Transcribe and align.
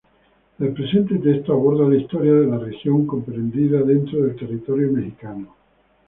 El 0.57 0.73
presente 0.73 1.19
texto 1.19 1.53
aborda 1.53 1.87
la 1.87 1.95
historia 1.95 2.33
de 2.33 2.47
la 2.47 2.57
región 2.57 3.05
comprendida 3.05 3.83
dentro 3.83 4.23
del 4.23 4.35
territorio 4.35 4.91
mexicano. 4.91 5.53